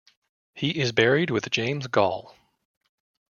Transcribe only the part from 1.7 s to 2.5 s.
Gall.